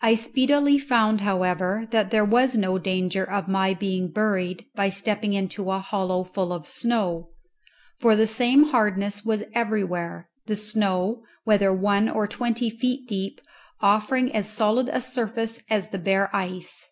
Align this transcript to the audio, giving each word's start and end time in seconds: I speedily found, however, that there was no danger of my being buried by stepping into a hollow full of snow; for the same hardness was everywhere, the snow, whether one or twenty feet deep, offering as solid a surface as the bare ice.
I 0.00 0.14
speedily 0.14 0.78
found, 0.78 1.20
however, 1.20 1.86
that 1.90 2.10
there 2.10 2.24
was 2.24 2.56
no 2.56 2.78
danger 2.78 3.30
of 3.30 3.46
my 3.46 3.74
being 3.74 4.08
buried 4.10 4.64
by 4.74 4.88
stepping 4.88 5.34
into 5.34 5.70
a 5.70 5.80
hollow 5.80 6.24
full 6.24 6.50
of 6.54 6.66
snow; 6.66 7.28
for 7.98 8.16
the 8.16 8.26
same 8.26 8.68
hardness 8.70 9.22
was 9.22 9.44
everywhere, 9.52 10.30
the 10.46 10.56
snow, 10.56 11.24
whether 11.44 11.74
one 11.74 12.08
or 12.08 12.26
twenty 12.26 12.70
feet 12.70 13.06
deep, 13.06 13.38
offering 13.82 14.34
as 14.34 14.48
solid 14.48 14.88
a 14.88 15.02
surface 15.02 15.62
as 15.68 15.90
the 15.90 15.98
bare 15.98 16.34
ice. 16.34 16.88